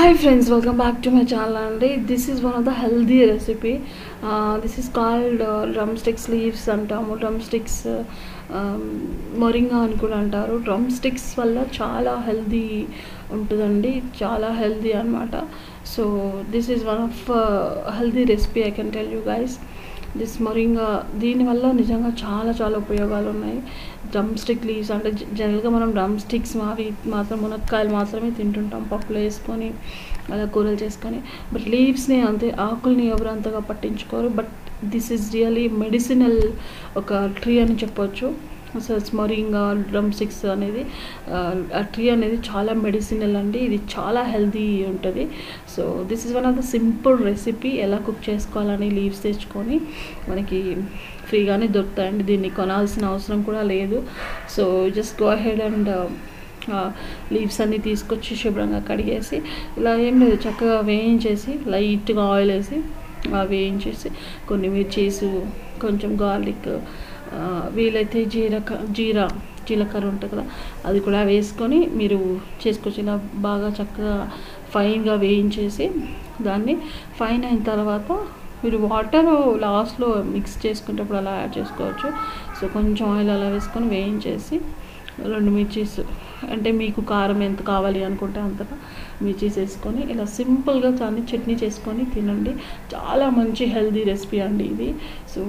[0.00, 3.72] Hi friends welcome back to my channel అండి this is one of the healthy recipe
[4.62, 5.42] this is called
[5.74, 7.16] drum sticks leaves అంటాము.
[7.22, 7.76] Drum sticks
[9.42, 10.54] moringa అని కూడా అంటారు.
[10.68, 12.64] Drum sticks వల్ల చాలా healthy
[13.38, 13.92] ఉంటుందండి.
[14.22, 15.42] చాలా హెల్దీ అనమాట
[15.92, 16.04] so
[16.54, 17.22] this is one of
[17.98, 19.56] healthy recipe I can tell you guys
[20.16, 23.62] this moringa దీనివల్ల నిజంగా చాలా చాలా ఉపయోగాలు ఉన్నాయి.
[24.10, 28.88] డ్రమ్ స్టిక్ లీవ్స్ అంటే జనరల్గా మనం డ్రమ్ స్టిక్స్ అవి మాత్రం మునక్కాయలు మాత్రమే తింటుంటాం.
[28.92, 29.72] పప్పులో వేసుకొని
[30.32, 31.20] అలా కూరలు చేసుకొని.
[31.52, 34.28] బట్ లీవ్స్ని అంతే ఆకుల్ని ఎవరు అంతగా పట్టించుకోరు.
[34.28, 34.52] But
[34.84, 36.42] this is really medicinal
[36.96, 38.34] ఒక ట్రీ అని చెప్పొచ్చు.
[38.86, 40.82] సో మొరింగా డ్రమ్ స్టిక్స్ అనేది
[41.78, 43.60] ఆ ట్రీ అనేది చాలా మెడిసినల్ అండి.
[43.68, 45.24] ఇది చాలా హెల్తీ ఉంటుంది.
[45.74, 49.78] So this is one of the simple recipe ఎలా కుక్ చేసుకోవాలని లీవ్స్ తెచ్చుకొని
[50.30, 50.60] మనకి
[51.30, 52.24] ఫ్రీగానే దొరుకుతాయండి.
[52.30, 53.98] దీన్ని కొనాల్సిన అవసరం కూడా లేదు.
[54.56, 54.64] So
[54.98, 55.90] just go ahead and
[57.34, 59.36] leaves అన్నీ తీసుకొచ్చి శుభ్రంగా కడిగేసి
[59.78, 60.38] ఇలా ఏం లేదు.
[60.46, 62.78] చక్కగా వేయించేసి లైట్గా ఆయిల్ వేసి
[63.52, 64.08] వేయించేసి
[64.48, 65.28] కొన్ని మిర్చీసు
[65.84, 66.68] కొంచెం గార్లిక్
[67.76, 69.26] వీలైతే జీరక జీరా
[69.68, 70.44] జీలకర్ర ఉంటుంది కదా
[70.88, 72.18] అది కూడా వేసుకొని మీరు
[72.62, 73.14] చేసుకోవచ్చు ఇలా
[73.48, 74.14] బాగా చక్కగా
[74.74, 75.86] ఫైన్గా వేయించేసి
[76.46, 76.74] దాన్ని
[77.18, 78.10] ఫైన్ అయిన తర్వాత
[78.62, 79.30] మీరు వాటర్
[79.64, 82.08] లాస్ట్లో మిక్స్ చేసుకునేటప్పుడు అలా యాడ్ చేసుకోవచ్చు.
[82.58, 84.56] సో కొంచెం ఆయిల్ అలా వేసుకొని వేయించేసి
[85.32, 85.98] రెండు మిర్చీస్
[86.52, 88.76] అంటే మీకు కారం ఎంత కావాలి అనుకుంటే అంతగా
[89.24, 92.52] మిర్చీస్ వేసుకొని ఇలా సింపుల్గా కానీ చట్నీ చేసుకొని తినండి.
[92.94, 94.88] చాలా మంచి హెల్దీ రెసిపీ అండి ఇది.
[95.34, 95.42] సో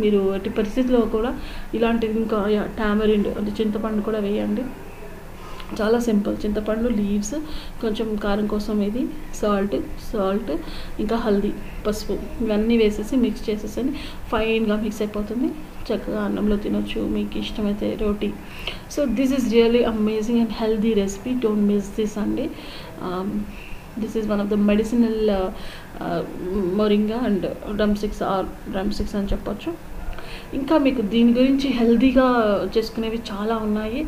[0.00, 1.30] మీరు ఎట్టి పరిస్థితిలో కూడా
[1.74, 2.40] ఇలాంటివి ఇంకా
[2.80, 4.64] టామరిండ్ అంటే చింతపండు కూడా వేయండి.
[5.78, 6.34] చాలా సింపుల్.
[6.42, 7.36] చింతపండు లీవ్స్
[7.82, 9.02] కొంచెం కారం కోసం ఇది
[9.40, 9.76] సాల్ట్
[10.10, 10.52] సాల్ట్
[11.02, 11.50] ఇంకా హల్దీ
[11.86, 13.82] పసుపు ఇవన్నీ వేసేసి మిక్స్ చేసేసి
[14.32, 15.48] ఫైన్గా మిక్స్ అయిపోతుంది.
[15.88, 17.00] చక్కగా అన్నంలో తినొచ్చు.
[17.16, 18.30] మీకు ఇష్టమైతే రోటీ.
[18.94, 21.32] So this is really amazing and healthy recipe.
[21.44, 22.46] Don't miss this అండి.
[24.02, 25.20] This is one of the medicinal
[26.80, 27.46] moringa and
[27.78, 29.72] drum sticks or drumsticks అని చెప్పొచ్చు.
[30.58, 32.26] ఇంకా మీకు దీని గురించి హెల్తీగా
[32.74, 34.00] చేసుకునేవి చాలా ఉన్నాయి.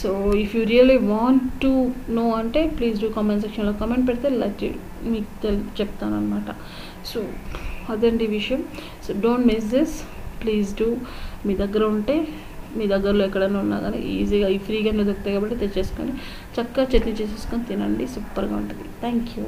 [0.00, 0.08] So
[0.42, 1.72] if you really want to
[2.18, 4.64] know అంటే ప్లీజ్ డూ కామెంట్ సెక్షన్లో కామెంట్ పెడితే లైక్
[5.12, 6.50] మీకు తెల్ చెప్తాను అనమాట
[7.10, 7.20] సో
[7.92, 8.60] అదండి విషయం.
[9.06, 9.96] So don't miss this
[10.42, 10.88] please do
[11.46, 12.16] మీ దగ్గర ఉంటే
[12.78, 16.12] మీ దగ్గరలో ఎక్కడైనా ఉన్నా కానీ ఈజీగా ఈ ఫ్రీగానే దొరుకుతాయి కాబట్టి తెచ్చేసుకొని
[16.56, 18.06] చక్కగా చట్నీ చేసేసుకొని తినండి.
[18.14, 18.86] సూపర్గా ఉంటుంది.
[19.00, 19.44] Thank you